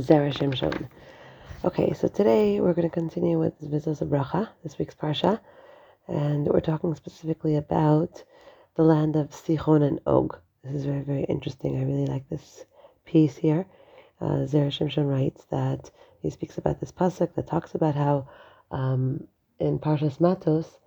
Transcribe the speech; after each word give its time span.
Zera 0.00 0.32
Shimshon. 0.32 0.88
Okay, 1.64 1.92
so 1.92 2.08
today 2.08 2.60
we're 2.60 2.72
going 2.72 2.88
to 2.88 2.94
continue 2.94 3.38
with 3.38 3.60
Vezos 3.60 4.00
Bracha, 4.08 4.48
this 4.62 4.78
week's 4.78 4.94
Parsha, 4.94 5.38
and 6.08 6.46
we're 6.46 6.60
talking 6.60 6.94
specifically 6.94 7.56
about 7.56 8.24
the 8.74 8.82
land 8.82 9.16
of 9.16 9.30
Sichon 9.30 9.82
and 9.82 10.00
Og. 10.06 10.38
This 10.64 10.76
is 10.76 10.84
very, 10.86 11.02
very 11.02 11.24
interesting. 11.24 11.76
I 11.76 11.84
really 11.84 12.06
like 12.06 12.28
this 12.30 12.64
piece 13.04 13.36
here. 13.36 13.66
Uh, 14.20 14.46
Zera 14.46 14.70
Shimshon 14.70 15.08
writes 15.08 15.44
that 15.50 15.90
he 16.20 16.30
speaks 16.30 16.56
about 16.56 16.80
this 16.80 16.92
pasuk 16.92 17.34
that 17.34 17.46
talks 17.46 17.74
about 17.74 17.94
how 17.94 18.28
um, 18.70 19.26
in 19.58 19.78
Parshas 19.78 20.20
Matos, 20.20 20.78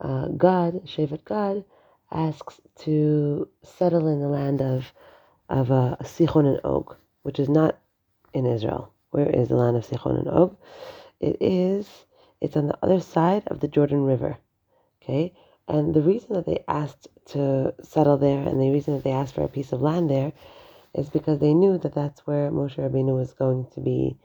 uh, 0.00 0.28
Gad, 0.28 0.82
Shevet 0.84 1.24
Gad, 1.24 1.64
asks 2.10 2.60
to 2.80 3.48
settle 3.62 4.08
in 4.08 4.20
the 4.20 4.28
land 4.28 4.60
of 4.60 4.92
of 5.48 5.70
uh, 5.70 5.96
Sichon 6.02 6.46
and 6.46 6.60
Og, 6.64 6.96
which 7.22 7.38
is 7.38 7.48
not 7.48 7.78
in 8.32 8.46
Israel. 8.46 8.92
Where 9.10 9.28
is 9.28 9.48
the 9.48 9.56
land 9.56 9.76
of 9.76 9.86
Sichon 9.86 10.18
and 10.18 10.28
Og? 10.28 10.56
It 11.20 11.36
is. 11.40 11.88
It's 12.40 12.56
on 12.56 12.68
the 12.68 12.78
other 12.82 13.00
side 13.00 13.44
of 13.48 13.60
the 13.60 13.68
Jordan 13.68 14.04
River. 14.04 14.38
Okay, 15.02 15.34
and 15.66 15.94
the 15.94 16.02
reason 16.02 16.34
that 16.34 16.46
they 16.46 16.64
asked 16.68 17.08
to 17.26 17.74
settle 17.82 18.16
there, 18.18 18.42
and 18.46 18.60
the 18.60 18.70
reason 18.70 18.94
that 18.94 19.04
they 19.04 19.12
asked 19.12 19.34
for 19.34 19.44
a 19.44 19.48
piece 19.48 19.72
of 19.72 19.82
land 19.82 20.10
there, 20.10 20.32
is 20.94 21.08
because 21.10 21.38
they 21.38 21.54
knew 21.54 21.78
that 21.78 21.94
that's 21.94 22.26
where 22.26 22.50
Moshe 22.50 22.76
Rabbeinu 22.76 23.16
was 23.16 23.32
going 23.32 23.66
to 23.74 23.80
be 23.80 24.16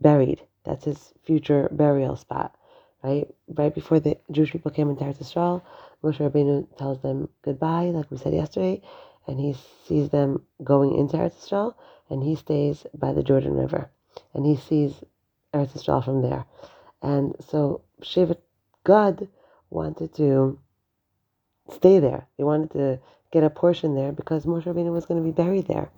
buried. 0.00 0.42
That's 0.64 0.84
his 0.84 1.12
future 1.24 1.68
burial 1.72 2.16
spot, 2.16 2.54
right? 3.02 3.26
Right 3.48 3.74
before 3.74 4.00
the 4.00 4.18
Jewish 4.30 4.52
people 4.52 4.70
came 4.70 4.90
into 4.90 5.04
Eretz 5.04 5.18
Yisrael, 5.18 5.62
Moshe 6.02 6.18
Rabbeinu 6.18 6.66
tells 6.76 7.00
them 7.00 7.28
goodbye, 7.42 7.86
like 7.86 8.10
we 8.10 8.16
said 8.18 8.34
yesterday, 8.34 8.82
and 9.26 9.40
he 9.40 9.54
sees 9.86 10.10
them 10.10 10.42
going 10.62 10.96
into 10.96 11.16
Eretz 11.16 11.36
Yisrael, 11.36 11.74
and 12.08 12.22
he 12.22 12.34
stays 12.34 12.86
by 12.94 13.12
the 13.12 13.22
Jordan 13.22 13.54
River, 13.54 13.90
and 14.34 14.46
he 14.46 14.56
sees 14.56 14.92
Eretz 15.52 15.72
Yisrael 15.72 16.04
from 16.04 16.22
there. 16.22 16.44
And 17.02 17.34
so 17.48 17.82
Shevet 18.02 18.38
Gad 18.84 19.28
wanted 19.70 20.14
to 20.14 20.58
stay 21.72 21.98
there. 21.98 22.26
They 22.36 22.44
wanted 22.44 22.70
to 22.72 22.98
get 23.30 23.44
a 23.44 23.50
portion 23.50 23.94
there 23.94 24.12
because 24.12 24.46
Moshe 24.46 24.64
Rabbeinu 24.64 24.92
was 24.92 25.06
going 25.06 25.20
to 25.20 25.24
be 25.24 25.32
buried 25.32 25.66
there. 25.66 25.90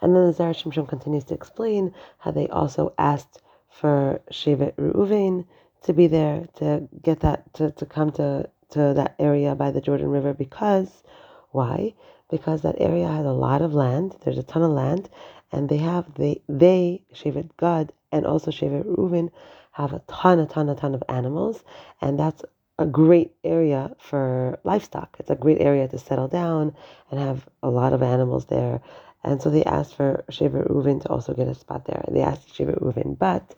And 0.00 0.14
then 0.14 0.26
the 0.26 0.32
Zera 0.32 0.54
Shimshon 0.54 0.88
continues 0.88 1.24
to 1.24 1.34
explain 1.34 1.94
how 2.18 2.30
they 2.30 2.48
also 2.48 2.92
asked 2.98 3.40
for 3.70 4.20
Shevet 4.30 4.74
Reuven 4.76 5.46
to 5.82 5.92
be 5.92 6.06
there 6.06 6.46
to 6.56 6.88
get 7.02 7.20
that 7.20 7.52
to, 7.54 7.70
to 7.72 7.86
come 7.86 8.12
to, 8.12 8.48
to 8.70 8.92
that 8.94 9.14
area 9.18 9.54
by 9.54 9.70
the 9.70 9.80
Jordan 9.80 10.08
River 10.08 10.34
because 10.34 11.02
why? 11.50 11.94
Because 12.30 12.62
that 12.62 12.80
area 12.80 13.06
has 13.08 13.24
a 13.24 13.32
lot 13.32 13.62
of 13.62 13.74
land. 13.74 14.16
There's 14.22 14.38
a 14.38 14.42
ton 14.42 14.62
of 14.62 14.72
land, 14.72 15.08
and 15.52 15.68
they 15.68 15.78
have 15.78 16.12
they 16.14 16.42
they 16.48 17.02
Shevet 17.14 17.50
Gad 17.58 17.92
and 18.10 18.26
also 18.26 18.50
Shevet 18.50 18.84
Reuven 18.84 19.30
have 19.72 19.92
a 19.92 20.02
ton, 20.08 20.38
a 20.40 20.46
ton, 20.46 20.68
a 20.68 20.74
ton 20.74 20.94
of 20.94 21.02
animals, 21.08 21.62
and 22.00 22.18
that's 22.18 22.42
a 22.78 22.86
great 22.86 23.34
area 23.44 23.94
for 23.98 24.58
livestock. 24.64 25.16
It's 25.18 25.30
a 25.30 25.36
great 25.36 25.60
area 25.60 25.88
to 25.88 25.98
settle 25.98 26.28
down 26.28 26.74
and 27.10 27.20
have 27.20 27.48
a 27.62 27.70
lot 27.70 27.92
of 27.92 28.02
animals 28.02 28.46
there. 28.46 28.80
And 29.24 29.40
so 29.40 29.50
they 29.50 29.64
asked 29.64 29.94
for 29.94 30.24
Shevet 30.30 30.68
Reuven 30.68 31.02
to 31.02 31.08
also 31.08 31.34
get 31.34 31.48
a 31.48 31.54
spot 31.54 31.84
there. 31.86 32.04
They 32.08 32.22
asked 32.22 32.48
Shevet 32.54 32.80
Reuven, 32.80 33.18
but 33.18 33.54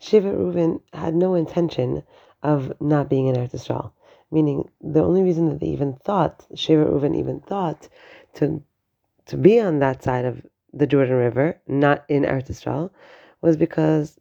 Shevet 0.00 0.36
Reuven 0.36 0.80
had 0.92 1.14
no 1.14 1.34
intention 1.34 2.02
of 2.42 2.72
not 2.80 3.08
being 3.08 3.26
in 3.26 3.36
Eretz 3.36 3.52
Yisrael. 3.52 3.92
Meaning, 4.30 4.68
the 4.80 5.02
only 5.02 5.22
reason 5.22 5.48
that 5.48 5.60
they 5.60 5.68
even 5.68 5.94
thought, 5.94 6.46
Shevet 6.54 6.86
Reuven 6.86 7.16
even 7.16 7.40
thought, 7.40 7.88
to 8.34 8.62
to 9.26 9.36
be 9.36 9.60
on 9.60 9.78
that 9.78 10.02
side 10.02 10.24
of 10.24 10.46
the 10.72 10.86
Jordan 10.86 11.16
River, 11.16 11.60
not 11.66 12.04
in 12.08 12.24
Eretz 12.24 12.50
Yisrael, 12.50 12.90
was 13.40 13.56
because 13.56 14.18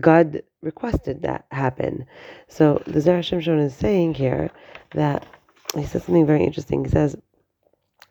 Gad 0.00 0.42
requested 0.62 1.22
that 1.22 1.46
happen. 1.50 2.06
So 2.46 2.82
the 2.86 3.00
Zera 3.00 3.20
Shimshon 3.20 3.60
is 3.60 3.74
saying 3.74 4.14
here 4.14 4.50
that 4.92 5.26
he 5.74 5.84
says 5.84 6.04
something 6.04 6.26
very 6.26 6.44
interesting. 6.44 6.84
He 6.84 6.90
says 6.90 7.16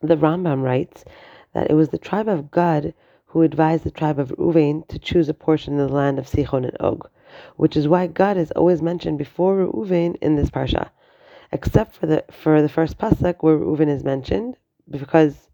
the 0.02 0.18
Rambam 0.18 0.64
writes 0.64 1.06
that 1.54 1.70
it 1.70 1.74
was 1.74 1.90
the 1.90 1.98
tribe 1.98 2.28
of 2.28 2.52
Gad 2.52 2.94
who 3.26 3.42
advised 3.42 3.84
the 3.84 3.92
tribe 3.92 4.20
of 4.20 4.30
Reuven 4.30 4.88
to 4.88 5.00
choose 5.00 5.30
a 5.30 5.34
portion 5.34 5.80
of 5.80 5.90
the 5.90 5.96
land 5.96 6.18
of 6.18 6.28
Sichon 6.28 6.66
and 6.66 6.78
Og, 6.80 7.10
which 7.58 7.76
is 7.76 7.88
why 7.88 8.08
Gad 8.08 8.38
is 8.38 8.52
always 8.52 8.82
mentioned 8.82 9.18
before 9.18 9.58
Reuven 9.58 10.16
in 10.22 10.36
this 10.36 10.50
parsha, 10.50 10.90
except 11.52 11.96
for 11.96 12.06
the 12.06 12.24
for 12.32 12.62
the 12.62 12.70
first 12.70 12.98
pasuk 12.98 13.36
where 13.42 13.58
Reuven 13.58 13.88
is 13.88 14.04
mentioned 14.04 14.56
because 14.90 15.50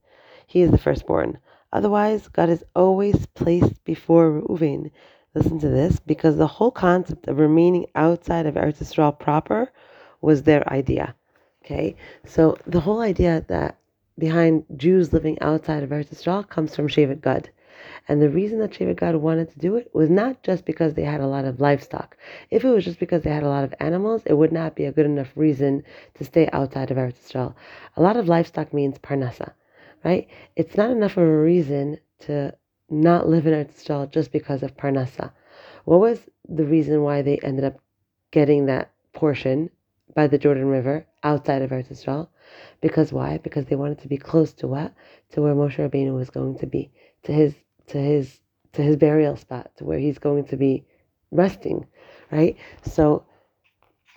he 0.47 0.61
is 0.61 0.71
the 0.71 0.77
firstborn. 0.77 1.37
Otherwise, 1.71 2.27
Gad 2.27 2.49
is 2.49 2.63
always 2.75 3.25
placed 3.27 3.83
before 3.83 4.41
Reuven 4.41 4.91
Listen 5.35 5.57
to 5.59 5.69
this, 5.69 5.99
because 5.99 6.37
the 6.37 6.45
whole 6.45 6.69
concept 6.69 7.27
of 7.27 7.39
remaining 7.39 7.87
outside 7.95 8.45
of 8.45 8.53
Eretz 8.53 8.77
Yisrael 8.77 9.17
proper 9.17 9.71
was 10.21 10.43
their 10.43 10.71
idea. 10.71 11.15
Okay, 11.65 11.95
so 12.25 12.55
the 12.67 12.81
whole 12.81 13.01
idea 13.01 13.43
that 13.47 13.77
behind 14.19 14.63
Jews 14.77 15.11
living 15.11 15.39
outside 15.41 15.81
of 15.81 15.89
Eretz 15.89 16.13
Yisrael 16.13 16.47
comes 16.47 16.75
from 16.75 16.87
Shevet 16.87 17.21
Gad. 17.21 17.49
And 18.07 18.21
the 18.21 18.29
reason 18.29 18.59
that 18.59 18.71
Shevet 18.71 18.99
Gad 18.99 19.15
wanted 19.15 19.51
to 19.51 19.59
do 19.59 19.75
it 19.75 19.89
was 19.93 20.09
not 20.09 20.43
just 20.43 20.65
because 20.65 20.93
they 20.93 21.03
had 21.03 21.21
a 21.21 21.27
lot 21.27 21.45
of 21.45 21.61
livestock. 21.61 22.17
If 22.49 22.63
it 22.63 22.69
was 22.69 22.85
just 22.85 22.99
because 22.99 23.23
they 23.23 23.29
had 23.29 23.43
a 23.43 23.49
lot 23.49 23.63
of 23.63 23.73
animals, 23.79 24.23
it 24.25 24.33
would 24.33 24.51
not 24.51 24.75
be 24.75 24.85
a 24.85 24.91
good 24.91 25.05
enough 25.05 25.31
reason 25.35 25.83
to 26.15 26.23
stay 26.23 26.49
outside 26.51 26.91
of 26.91 26.97
Eretz 26.97 27.31
Yisrael. 27.31 27.55
A 27.95 28.01
lot 28.01 28.17
of 28.17 28.27
livestock 28.27 28.73
means 28.73 28.97
parnasa, 28.99 29.53
right? 30.03 30.27
It's 30.55 30.77
not 30.77 30.91
enough 30.91 31.17
of 31.17 31.23
a 31.23 31.41
reason 31.41 31.99
to 32.21 32.53
not 32.89 33.27
live 33.27 33.47
in 33.47 33.53
Eretz 33.53 33.83
Yisrael 33.83 34.11
just 34.11 34.31
because 34.31 34.63
of 34.63 34.77
Parnasa. 34.77 35.31
What 35.85 35.99
was 35.99 36.19
the 36.47 36.65
reason 36.65 37.01
why 37.01 37.21
they 37.21 37.37
ended 37.39 37.65
up 37.65 37.79
getting 38.31 38.65
that 38.67 38.91
portion 39.13 39.69
by 40.15 40.27
the 40.27 40.37
Jordan 40.37 40.67
River 40.67 41.05
outside 41.23 41.61
of 41.61 41.71
Eretz 41.71 41.91
Yisrael? 41.91 42.27
Because 42.81 43.11
why? 43.11 43.37
Because 43.37 43.65
they 43.65 43.75
wanted 43.75 43.99
to 43.99 44.07
be 44.07 44.17
close 44.17 44.53
to 44.53 44.67
what? 44.67 44.93
To 45.31 45.41
where 45.41 45.55
Moshe 45.55 45.77
Rabbeinu 45.77 46.13
was 46.13 46.29
going 46.29 46.59
to 46.59 46.67
be, 46.67 46.91
to 47.23 47.31
his 47.31 47.55
to 47.87 47.97
his 47.97 48.39
to 48.73 48.81
his 48.81 48.95
burial 48.95 49.35
spot, 49.37 49.71
to 49.77 49.83
where 49.83 49.99
he's 49.99 50.17
going 50.17 50.45
to 50.45 50.57
be 50.57 50.83
resting, 51.31 51.85
right? 52.31 52.57
So 52.83 53.25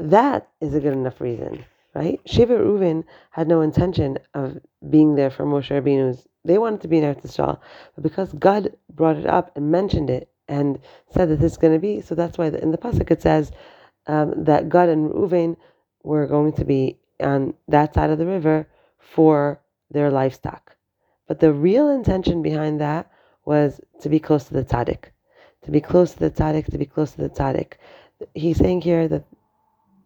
that 0.00 0.48
is 0.60 0.74
a 0.74 0.80
good 0.80 0.94
enough 0.94 1.20
reason, 1.20 1.64
right? 1.94 2.20
Shevet 2.26 2.58
Reuven 2.58 3.04
had 3.30 3.48
no 3.48 3.60
intention 3.60 4.18
of 4.32 4.58
being 4.88 5.14
there 5.14 5.30
for 5.30 5.44
Moshe 5.44 5.68
Rabbeinu's 5.70 6.26
they 6.46 6.58
wanted 6.58 6.80
to 6.82 6.88
be 6.88 6.98
in 6.98 7.04
Eretz 7.04 7.22
Yisrael, 7.22 7.58
but 7.94 8.04
because 8.04 8.32
Gad 8.34 8.76
brought 8.94 9.16
it 9.16 9.26
up 9.26 9.56
and 9.56 9.70
mentioned 9.70 10.10
it 10.10 10.30
and 10.48 10.78
said 11.10 11.28
that 11.28 11.40
this 11.40 11.52
is 11.52 11.58
going 11.58 11.72
to 11.72 11.80
be, 11.80 12.00
so 12.00 12.14
that's 12.14 12.38
why 12.38 12.46
in 12.46 12.70
the 12.70 12.78
pasuk 12.78 13.10
it 13.10 13.20
says 13.20 13.50
um, 14.06 14.44
that 14.44 14.68
Gad 14.68 14.88
and 14.88 15.10
Reuven 15.10 15.56
were 16.04 16.26
going 16.26 16.52
to 16.52 16.64
be 16.64 16.98
on 17.20 17.54
that 17.66 17.94
side 17.94 18.10
of 18.10 18.18
the 18.18 18.26
river 18.26 18.68
for 18.98 19.60
their 19.90 20.10
livestock. 20.10 20.76
But 21.26 21.40
the 21.40 21.52
real 21.52 21.88
intention 21.88 22.42
behind 22.42 22.80
that 22.80 23.10
was 23.46 23.80
to 24.00 24.08
be 24.08 24.18
close 24.18 24.44
to 24.44 24.54
the 24.54 24.64
tzaddik, 24.64 25.04
to 25.62 25.70
be 25.70 25.80
close 25.80 26.12
to 26.12 26.18
the 26.18 26.30
tzaddik, 26.30 26.66
to 26.66 26.78
be 26.78 26.84
close 26.84 27.12
to 27.12 27.22
the 27.22 27.30
tzaddik. 27.30 27.74
He's 28.34 28.58
saying 28.58 28.82
here 28.82 29.08
that 29.08 29.24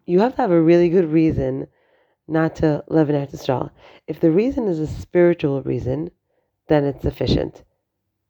you 0.05 0.19
have 0.19 0.35
to 0.35 0.41
have 0.41 0.51
a 0.51 0.61
really 0.61 0.89
good 0.89 1.11
reason 1.11 1.67
not 2.27 2.55
to 2.57 2.83
live 2.87 3.09
in 3.09 3.15
Eretz 3.15 3.35
Yisrael. 3.35 3.71
If 4.07 4.19
the 4.19 4.31
reason 4.31 4.67
is 4.67 4.79
a 4.79 4.87
spiritual 4.87 5.61
reason, 5.63 6.11
then 6.67 6.85
it's 6.85 7.01
sufficient. 7.01 7.63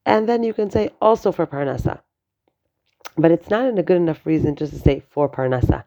And 0.05 0.27
then 0.27 0.43
you 0.43 0.53
can 0.53 0.71
say 0.71 0.89
also 1.01 1.31
for 1.31 1.45
Parnasa. 1.45 1.99
But 3.17 3.31
it's 3.31 3.49
not 3.49 3.77
a 3.77 3.83
good 3.83 3.97
enough 3.97 4.25
reason 4.25 4.55
just 4.55 4.73
to 4.73 4.79
say 4.79 5.03
for 5.09 5.29
Parnasa. 5.29 5.83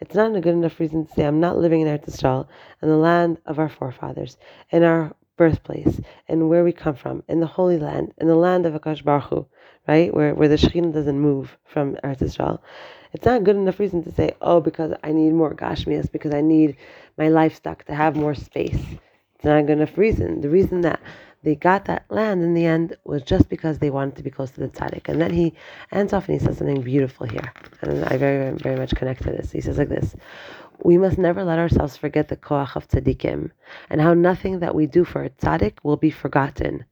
It's 0.00 0.14
not 0.14 0.34
a 0.34 0.40
good 0.40 0.54
enough 0.54 0.80
reason 0.80 1.06
to 1.06 1.12
say 1.12 1.24
I'm 1.24 1.40
not 1.40 1.58
living 1.58 1.82
in 1.82 1.88
Eretz 1.88 2.08
Yisrael, 2.08 2.46
in 2.80 2.88
the 2.88 2.96
land 2.96 3.38
of 3.46 3.58
our 3.58 3.68
forefathers, 3.68 4.36
in 4.70 4.82
our 4.82 5.14
birthplace, 5.40 6.02
and 6.28 6.50
where 6.50 6.62
we 6.62 6.70
come 6.70 6.94
from, 6.94 7.22
in 7.26 7.40
the 7.40 7.46
Holy 7.46 7.78
Land, 7.78 8.12
in 8.18 8.26
the 8.28 8.34
land 8.34 8.66
of 8.66 8.74
Akash 8.74 9.02
Baruch 9.02 9.30
Hu, 9.30 9.46
right, 9.88 10.12
where, 10.12 10.34
where 10.34 10.48
the 10.48 10.56
Shekhinah 10.56 10.92
doesn't 10.92 11.18
move 11.18 11.56
from 11.64 11.96
Eretz 12.04 12.20
Yisrael. 12.20 12.58
It's 13.14 13.24
not 13.24 13.42
good 13.42 13.56
enough 13.56 13.80
reason 13.80 14.04
to 14.04 14.12
say, 14.12 14.32
oh, 14.42 14.60
because 14.60 14.92
I 15.02 15.12
need 15.12 15.32
more 15.32 15.54
Gashmias, 15.54 16.12
because 16.12 16.34
I 16.34 16.42
need 16.42 16.76
my 17.16 17.28
livestock 17.30 17.86
to 17.86 17.94
have 17.94 18.16
more 18.16 18.34
space. 18.34 18.84
It's 19.36 19.44
not 19.46 19.64
good 19.64 19.78
enough 19.78 19.96
reason. 19.96 20.42
The 20.42 20.50
reason 20.50 20.82
that 20.82 21.00
they 21.42 21.54
got 21.54 21.86
that 21.86 22.04
land 22.10 22.42
in 22.42 22.52
the 22.52 22.66
end 22.66 22.98
was 23.04 23.22
just 23.22 23.48
because 23.48 23.78
they 23.78 23.88
wanted 23.88 24.16
to 24.16 24.22
be 24.22 24.28
close 24.28 24.50
to 24.50 24.60
the 24.60 24.68
tzaddik. 24.68 25.08
And 25.08 25.22
then 25.22 25.32
he 25.32 25.54
ends 25.90 26.12
off 26.12 26.28
and 26.28 26.38
he 26.38 26.44
says 26.44 26.58
something 26.58 26.82
beautiful 26.82 27.26
here. 27.26 27.50
And 27.80 28.04
I 28.04 28.18
very, 28.18 28.54
very 28.58 28.76
much 28.76 28.94
connect 28.94 29.22
to 29.22 29.30
this. 29.30 29.50
He 29.50 29.62
says 29.62 29.78
like 29.78 29.88
this 29.88 30.14
We 30.82 30.96
must 30.98 31.18
never 31.18 31.44
let 31.44 31.58
ourselves 31.58 31.96
forget 31.96 32.28
the 32.28 32.36
koach 32.36 32.74
of 32.76 32.88
tzaddikim 32.88 33.50
and 33.90 34.00
how 34.00 34.14
nothing 34.14 34.60
that 34.60 34.74
we 34.74 34.86
do 34.86 35.04
for 35.04 35.24
a 35.24 35.30
tzaddik 35.30 35.78
will 35.82 35.96
be 35.96 36.10
forgotten. 36.10 36.84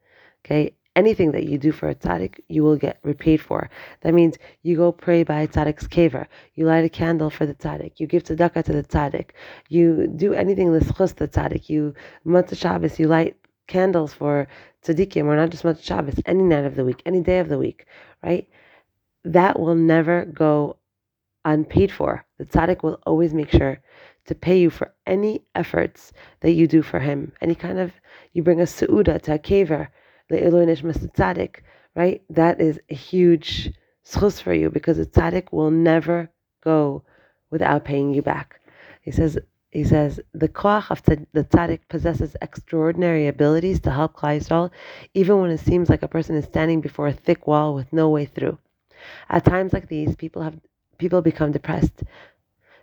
Okay? 0.45 0.75
Anything 0.95 1.33
that 1.33 1.45
you 1.45 1.59
do 1.59 1.73
for 1.73 1.89
a 1.89 1.95
tzaddik, 1.95 2.41
you 2.49 2.63
will 2.65 2.77
get 2.77 2.99
repaid 3.03 3.41
for. 3.41 3.71
That 4.01 4.15
means 4.15 4.37
you 4.63 4.77
go 4.77 4.91
pray 4.91 5.23
by 5.23 5.43
a 5.43 5.49
tzaddik's 5.49 5.87
kever, 5.87 6.27
you 6.55 6.67
light 6.67 6.85
a 6.85 6.89
candle 6.89 7.31
for 7.31 7.47
the 7.47 7.55
tzaddik, 7.55 8.01
you 8.01 8.07
give 8.07 8.25
tzedakah 8.25 8.65
to 8.65 8.73
the 8.73 8.83
tzaddik, 8.83 9.31
you 9.69 10.13
do 10.17 10.35
anything 10.35 10.73
l'schus 10.73 11.15
the 11.15 11.29
tzaddik, 11.29 11.69
you 11.69 11.95
Motzei 12.27 12.59
Shabbos, 12.59 12.99
you 12.99 13.07
light 13.07 13.37
candles 13.69 14.13
for 14.13 14.49
tzaddikim, 14.85 15.27
or 15.27 15.37
not 15.37 15.51
just 15.51 15.63
Motzei 15.63 15.85
Shabbos, 15.85 16.21
any 16.27 16.43
night 16.43 16.65
of 16.65 16.75
the 16.75 16.85
week, 16.85 17.01
any 17.07 17.21
day 17.21 17.39
of 17.39 17.49
the 17.49 17.59
week, 17.59 17.87
right? 18.25 18.49
That 19.25 19.59
will 19.61 19.77
never 19.77 20.25
go 20.25 20.79
unpaid 21.45 21.93
for. 21.93 22.25
The 22.39 22.45
tzaddik 22.45 22.83
will 22.83 23.01
always 23.07 23.35
make 23.35 23.51
sure 23.51 23.81
to 24.27 24.35
pay 24.35 24.59
you 24.59 24.71
for 24.71 24.93
any 25.07 25.43
efforts 25.55 26.13
that 26.41 26.53
you 26.53 26.67
do 26.67 26.83
for 26.83 27.01
him. 27.01 27.33
Any 27.41 27.55
kind 27.55 27.79
of, 27.79 27.93
you 28.33 28.43
bring 28.43 28.61
a 28.61 28.67
su'uda 28.67 29.23
to 29.23 29.35
a 29.35 29.39
kever, 29.39 29.89
le'iloi 30.31 30.67
tzaddik, 31.17 31.57
right? 31.95 32.23
That 32.31 32.61
is 32.61 32.79
a 32.91 32.95
huge 32.95 33.73
schus 34.05 34.41
for 34.41 34.53
you 34.53 34.71
because 34.71 34.99
the 34.99 35.07
tzaddik 35.07 35.53
will 35.53 35.71
never 35.71 36.31
go 36.63 37.03
without 37.51 37.85
paying 37.85 38.13
you 38.15 38.23
back. 38.23 38.61
He 39.01 39.11
says, 39.11 39.39
he 39.71 39.85
says 39.85 40.21
the 40.33 40.49
koach 40.49 40.91
of 40.91 41.03
the 41.03 41.45
tzaddik 41.45 41.81
possesses 41.89 42.37
extraordinary 42.43 43.27
abilities 43.27 43.81
to 43.81 43.91
help 43.91 44.17
Yisrael, 44.17 44.71
even 45.15 45.41
when 45.41 45.51
it 45.51 45.61
seems 45.61 45.89
like 45.89 46.03
a 46.03 46.09
person 46.09 46.37
is 46.37 46.45
standing 46.45 46.81
before 46.81 47.09
a 47.09 47.13
thick 47.13 47.47
wall 47.47 47.75
with 47.75 47.93
no 47.93 48.09
way 48.09 48.25
through. 48.25 48.59
At 49.29 49.45
times 49.45 49.73
like 49.73 49.89
these, 49.89 50.17
people 50.17 50.43
have 50.43 50.59
people 50.99 51.23
become 51.23 51.53
depressed. 51.53 52.03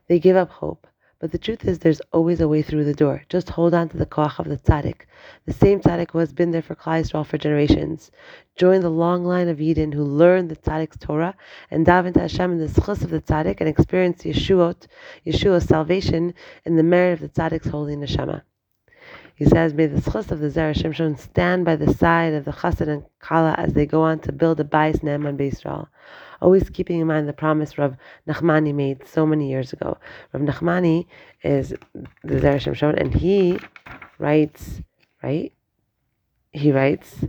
They 0.08 0.20
give 0.20 0.38
up 0.38 0.50
hope. 0.50 0.88
But 1.20 1.32
the 1.32 1.38
truth 1.38 1.66
is, 1.66 1.80
there's 1.80 2.02
always 2.12 2.42
a 2.42 2.48
way 2.48 2.62
through 2.62 2.84
the 2.84 2.94
door. 2.94 3.24
Just 3.30 3.50
hold 3.50 3.74
on 3.74 3.90
to 3.90 3.98
the 3.98 4.06
koach 4.06 4.38
of 4.38 4.48
the 4.48 4.58
tzaddik, 4.58 5.06
the 5.46 5.54
same 5.54 5.80
tzaddik 5.80 6.12
who 6.12 6.20
has 6.20 6.34
been 6.34 6.52
there 6.52 6.62
for 6.62 6.76
Klal 6.76 7.02
Yisrael 7.02 7.26
for 7.26 7.38
generations. 7.38 8.12
Join 8.58 8.82
the 8.82 8.90
long 8.90 9.24
line 9.24 9.48
of 9.48 9.62
Eden 9.62 9.94
who 9.94 10.04
learned 10.04 10.50
the 10.50 10.58
tzaddik's 10.58 10.98
Torah 10.98 11.34
and 11.72 11.86
dive 11.86 12.06
into 12.06 12.20
Hashem 12.20 12.52
in 12.52 12.58
the 12.60 12.68
schus 12.68 13.02
of 13.02 13.12
the 13.12 13.22
tzaddik 13.22 13.62
and 13.62 13.70
experience 13.70 14.24
Yeshuot, 14.24 14.88
Yeshua's 15.26 15.66
salvation 15.66 16.34
in 16.66 16.76
the 16.76 16.84
merit 16.84 17.14
of 17.14 17.20
the 17.22 17.30
tzaddik's 17.30 17.68
holy 17.68 17.96
neshama. 17.96 18.42
He 19.36 19.46
says, 19.46 19.74
May 19.74 19.88
the 19.88 20.02
schus 20.02 20.32
of 20.32 20.40
the 20.40 20.50
Zera 20.50 20.76
Shimshon 20.76 21.18
stand 21.18 21.66
by 21.66 21.76
the 21.76 21.94
side 21.94 22.34
of 22.34 22.46
the 22.46 22.52
chassan 22.52 22.90
and 22.90 23.06
kala 23.20 23.56
as 23.58 23.74
they 23.74 23.86
go 23.86 24.04
on 24.04 24.20
to 24.20 24.32
build 24.32 24.60
a 24.60 24.64
bais 24.64 25.02
ne'eman 25.02 25.40
Israel 25.40 25.90
always 26.42 26.70
keeping 26.70 27.00
in 27.00 27.08
mind 27.08 27.28
the 27.28 27.34
promise 27.34 27.78
Rav 27.78 27.96
Nachmani 28.28 28.74
made 28.74 29.08
so 29.08 29.26
many 29.26 29.50
years 29.50 29.74
ago. 29.74 29.98
Rav 30.34 30.42
Nachmani 30.42 31.08
is 31.44 31.70
the 32.24 32.36
Zera 32.36 32.56
Shimshon, 32.56 33.00
and 33.00 33.14
he 33.14 33.60
writes, 34.20 34.82
right? 35.24 35.52
He 36.52 36.72
writes, 36.72 37.26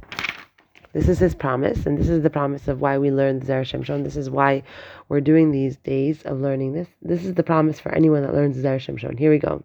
this 0.93 1.09
is 1.09 1.19
his 1.19 1.35
promise, 1.35 1.85
and 1.85 1.99
this 1.99 2.09
is 2.09 2.23
the 2.23 2.31
promise 2.31 2.69
of 2.69 2.81
why 2.81 2.97
we 2.97 3.11
learn 3.11 3.41
the 3.41 3.47
Zera 3.47 3.65
Shimshon. 3.65 4.03
This 4.03 4.17
is 4.17 4.31
why 4.31 4.63
we're 5.09 5.21
doing 5.21 5.51
these 5.51 5.77
days 5.77 6.23
of 6.23 6.41
learning 6.41 6.73
this. 6.73 6.89
This 7.03 7.25
is 7.25 7.35
the 7.35 7.43
promise 7.43 7.79
for 7.79 7.95
anyone 7.95 8.23
that 8.23 8.33
learns 8.35 8.57
the 8.57 8.67
Zera 8.67 8.79
Shimshon. 8.79 9.19
Here 9.19 9.31
we 9.31 9.39
go. 9.39 9.63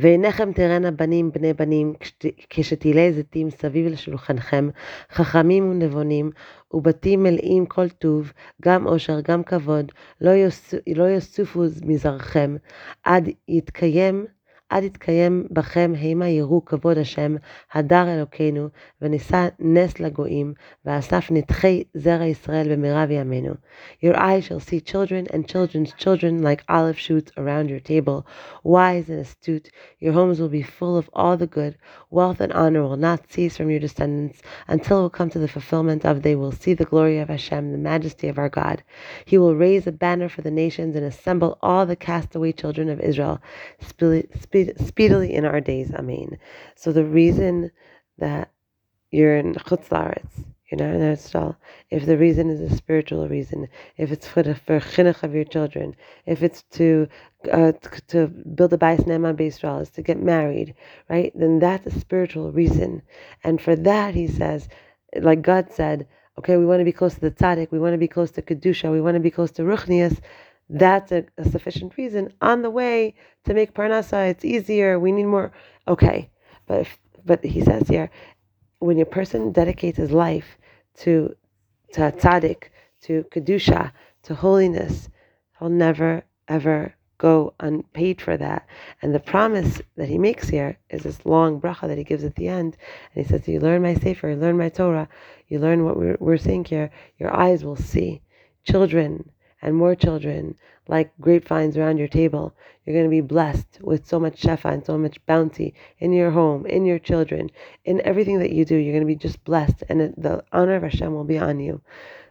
ועיניכם 0.00 0.52
תראנה 0.52 0.90
בנים 0.90 1.32
בני 1.32 1.52
בנים 1.52 1.92
כשתילי 2.50 3.12
זיתים 3.12 3.50
סביב 3.50 3.86
לשולחנכם, 3.86 4.68
חכמים 5.12 5.70
ונבונים, 5.70 6.30
ובתים 6.72 7.22
מלאים 7.22 7.66
כל 7.66 7.88
טוב, 7.88 8.32
גם 8.62 8.86
עושר, 8.86 9.20
גם 9.20 9.44
כבוד, 9.44 9.92
לא, 10.20 10.30
יוס, 10.30 10.74
לא 10.94 11.04
יוספו 11.04 11.62
מזרחם, 11.84 12.56
עד 13.04 13.28
יתקיים 13.48 14.26
עד 14.71 14.83
יתקיים 14.83 15.47
בכם 15.51 15.93
המה 15.99 16.29
יראו 16.29 16.65
כבוד 16.65 16.97
השם, 16.97 17.35
הדר 17.73 18.15
אלוקינו, 18.15 18.67
ונישא 19.01 19.47
נס 19.59 19.99
לגויים, 19.99 20.53
ואסף 20.85 21.31
נדחי 21.31 21.83
זרע 21.93 22.25
ישראל 22.25 22.75
במרב 22.75 23.11
ימינו. 23.11 23.53
Your 24.03 24.15
eyes 24.15 24.45
shall 24.45 24.59
see 24.59 24.81
children 24.81 25.27
and 25.33 25.47
children's 25.47 25.93
children 25.93 26.41
like 26.41 26.63
olive 26.67 26.99
shoots 26.99 27.31
around 27.37 27.69
your 27.69 27.79
table. 27.79 28.25
Wise 28.63 29.09
and 29.09 29.19
astute, 29.19 29.69
your 29.99 30.13
homes 30.13 30.39
will 30.39 30.49
be 30.49 30.63
full 30.63 30.97
of 30.97 31.09
all 31.13 31.37
the 31.37 31.47
good. 31.47 31.77
Wealth 32.09 32.41
and 32.41 32.51
honor 32.53 32.83
will 32.83 32.97
not 32.97 33.31
cease 33.31 33.55
from 33.57 33.69
your 33.69 33.79
descendants 33.79 34.41
until 34.67 34.99
it 34.99 35.01
will 35.01 35.09
come 35.09 35.29
to 35.29 35.39
the 35.39 35.47
fulfillment 35.47 36.05
of 36.05 36.23
they 36.23 36.35
will 36.35 36.51
see 36.51 36.73
the 36.73 36.85
glory 36.85 37.19
of 37.19 37.29
Hashem, 37.29 37.71
the 37.71 37.77
majesty 37.77 38.27
of 38.27 38.37
our 38.37 38.49
God. 38.49 38.83
He 39.23 39.37
will 39.37 39.55
raise 39.55 39.87
a 39.87 39.91
banner 39.91 40.29
for 40.29 40.41
the 40.41 40.51
nations 40.51 40.95
and 40.95 41.05
assemble 41.05 41.57
all 41.61 41.85
the 41.85 41.95
castaway 41.95 42.51
children 42.51 42.89
of 42.89 42.99
Israel. 42.99 43.39
Sp- 43.79 44.27
speedily 44.86 45.32
in 45.34 45.44
our 45.44 45.60
days. 45.60 45.92
Amen. 45.94 46.38
So 46.76 46.92
the 46.92 47.04
reason 47.04 47.70
that 48.18 48.50
you're 49.10 49.36
in 49.36 49.54
Chutz 49.54 49.88
La'aretz, 49.88 50.44
you're 50.70 50.78
not 50.86 50.94
in 50.94 51.02
Israel, 51.02 51.56
if 51.90 52.06
the 52.06 52.16
reason 52.16 52.48
is 52.48 52.60
a 52.60 52.74
spiritual 52.74 53.28
reason, 53.28 53.68
if 53.98 54.10
it's 54.10 54.26
for 54.26 54.42
the 54.42 54.54
for 54.54 54.80
chinuch 54.80 55.22
of 55.22 55.34
your 55.34 55.44
children, 55.44 55.94
if 56.26 56.42
it's 56.42 56.62
to 56.78 57.06
uh, 57.52 57.72
to 58.08 58.28
build 58.28 58.72
a 58.72 58.78
bais 58.78 59.06
ne'eman 59.06 59.38
Israel, 59.40 59.80
is 59.80 59.90
to 59.90 60.02
get 60.02 60.20
married, 60.22 60.74
right? 61.10 61.32
Then 61.34 61.58
that's 61.58 61.86
a 61.86 62.00
spiritual 62.00 62.52
reason, 62.52 63.02
and 63.44 63.60
for 63.60 63.76
that 63.76 64.14
he 64.14 64.26
says, 64.26 64.68
like 65.20 65.42
Gad 65.42 65.72
said, 65.72 66.06
okay, 66.38 66.56
we 66.56 66.64
want 66.64 66.80
to 66.80 66.84
be 66.84 66.92
close 66.92 67.14
to 67.14 67.20
the 67.20 67.30
tzaddik, 67.30 67.70
we 67.70 67.78
want 67.78 67.92
to 67.92 67.98
be 67.98 68.08
close 68.08 68.30
to 68.32 68.42
kedusha, 68.42 68.90
we 68.90 69.00
want 69.02 69.16
to 69.16 69.20
be 69.20 69.30
close 69.30 69.50
to 69.52 69.62
ruchnias 69.62 70.20
that's 70.68 71.12
a, 71.12 71.24
a, 71.36 71.48
sufficient 71.48 71.96
reason 71.96 72.32
on 72.40 72.62
the 72.62 72.70
way 72.70 73.14
to 73.44 73.54
make 73.54 73.74
parnasa. 73.74 74.30
It's 74.30 74.44
easier. 74.44 74.98
We 74.98 75.12
need 75.12 75.26
more. 75.26 75.52
Okay, 75.86 76.30
but 76.66 76.80
if, 76.80 76.98
but 77.24 77.44
he 77.44 77.60
says 77.60 77.88
here, 77.88 78.10
when 78.78 78.98
a 79.00 79.04
person 79.04 79.52
dedicates 79.52 79.98
his 79.98 80.12
life 80.12 80.56
to 80.98 81.34
to 81.92 82.00
tzaddik, 82.00 82.64
to 83.02 83.24
kedusha, 83.30 83.92
to 84.22 84.34
holiness, 84.34 85.08
he'll 85.58 85.68
never 85.68 86.24
ever 86.48 86.94
go 87.22 87.54
unpaid 87.60 88.20
for 88.20 88.36
that. 88.36 88.66
And 89.00 89.14
the 89.14 89.20
promise 89.20 89.80
that 89.96 90.08
he 90.08 90.18
makes 90.18 90.48
here 90.48 90.76
is 90.90 91.04
this 91.04 91.24
long 91.24 91.60
bracha 91.60 91.86
that 91.86 91.96
he 91.96 92.02
gives 92.02 92.24
at 92.24 92.34
the 92.34 92.48
end. 92.48 92.76
And 93.14 93.24
he 93.24 93.30
says, 93.30 93.46
You 93.46 93.60
learn 93.60 93.80
my 93.82 93.94
Sefer, 93.94 94.30
you 94.30 94.36
learn 94.36 94.58
my 94.58 94.68
Torah, 94.68 95.08
you 95.46 95.60
learn 95.60 95.84
what 95.84 95.96
we're, 95.96 96.16
we're 96.18 96.36
saying 96.36 96.64
here, 96.64 96.90
your 97.18 97.34
eyes 97.34 97.64
will 97.64 97.76
see. 97.76 98.22
Children, 98.64 99.30
and 99.62 99.76
more 99.76 99.94
children 99.94 100.56
like 100.88 101.12
grapevines 101.20 101.76
around 101.76 101.96
your 101.96 102.08
table. 102.08 102.54
You're 102.84 102.96
going 102.96 103.06
to 103.06 103.10
be 103.10 103.20
blessed 103.20 103.78
with 103.80 104.06
so 104.06 104.18
much 104.18 104.42
shefa 104.42 104.72
and 104.72 104.84
so 104.84 104.98
much 104.98 105.24
bounty 105.26 105.74
in 106.00 106.12
your 106.12 106.32
home, 106.32 106.66
in 106.66 106.84
your 106.84 106.98
children, 106.98 107.50
in 107.84 108.02
everything 108.04 108.40
that 108.40 108.50
you 108.50 108.64
do. 108.64 108.76
You're 108.76 108.92
going 108.92 109.06
to 109.06 109.14
be 109.14 109.16
just 109.16 109.42
blessed, 109.44 109.84
and 109.88 110.12
the 110.18 110.44
honor 110.52 110.74
of 110.74 110.82
Hashem 110.82 111.14
will 111.14 111.24
be 111.24 111.38
on 111.38 111.60
you. 111.60 111.80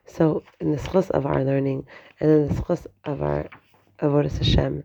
So, 0.06 0.44
in 0.60 0.72
the 0.72 0.78
schus 0.78 1.10
of 1.12 1.26
our 1.26 1.44
learning, 1.44 1.88
and 2.20 2.30
in 2.30 2.48
the 2.50 2.54
schus 2.54 2.86
of 3.06 3.22
our 3.22 3.48
avodas 4.00 4.38
Hashem, 4.38 4.84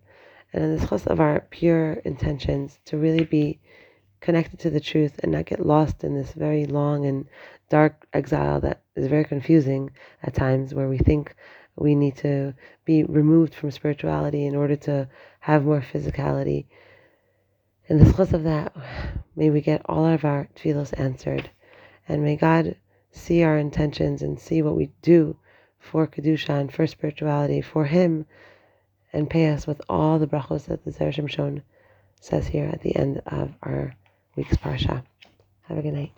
and 0.52 0.64
in 0.64 0.76
the 0.76 0.87
schus 0.87 1.06
of 1.06 1.19
our 1.19 1.40
pure 1.50 1.94
intentions 2.04 2.78
to 2.84 2.96
really 2.96 3.25
be 3.25 3.58
connected 4.20 4.60
to 4.60 4.70
the 4.70 4.81
truth 4.81 5.19
and 5.22 5.32
not 5.32 5.46
get 5.46 5.66
lost 5.66 6.04
in 6.04 6.14
this 6.14 6.32
very 6.32 6.64
long 6.66 7.06
and 7.06 7.26
dark 7.69 8.06
exile 8.12 8.60
that 8.60 8.82
is 8.94 9.08
very 9.08 9.25
confusing 9.25 9.90
at 10.22 10.34
times, 10.34 10.75
where 10.75 10.88
we 10.88 10.99
think 10.99 11.35
we 11.76 11.95
need 11.95 12.16
to 12.16 12.54
be 12.85 13.04
removed 13.04 13.54
from 13.54 13.71
spirituality 13.71 14.47
in 14.47 14.56
order 14.56 14.76
to 14.76 15.09
have 15.40 15.64
more 15.64 15.80
physicality. 15.80 16.66
In 17.88 17.99
the 17.99 18.04
schus 18.04 18.33
of 18.33 18.45
that, 18.45 18.75
may 19.37 19.50
we 19.50 19.61
get 19.61 19.83
all 19.87 20.06
of 20.06 20.25
our 20.25 20.49
tefillos 20.56 20.99
answered, 20.99 21.50
and 22.09 22.23
may 22.23 22.37
God 22.37 22.76
see 23.11 23.42
our 23.42 23.59
intentions 23.59 24.23
and 24.23 24.38
see 24.40 24.62
what 24.62 24.76
we 24.76 24.90
do 25.02 25.37
for 25.78 26.06
kedusha 26.06 26.61
and 26.61 26.73
for 26.73 26.87
spirituality 26.87 27.61
for 27.61 27.85
Him, 27.85 28.26
and 29.12 29.30
pay 29.30 29.49
us 29.49 29.66
with 29.66 29.80
all 29.88 30.18
the 30.18 30.26
brachos 30.26 30.64
that 30.64 30.85
the 30.85 30.90
Zera 30.90 31.28
Shon 31.28 31.62
says 32.21 32.49
here 32.49 32.68
at 32.73 32.80
the 32.80 32.97
end 32.97 33.23
of 33.26 33.54
our 33.62 33.95
week's 34.35 34.56
parsha. 34.56 35.04
Have 35.62 35.78
a 35.78 35.83
good 35.83 35.95
night. 35.95 36.12